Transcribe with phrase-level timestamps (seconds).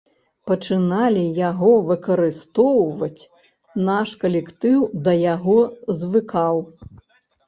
[0.49, 3.23] Пачыналі яго выкарыстоўваць,
[3.89, 5.59] наш калектыў да яго
[6.01, 6.55] звыкаў.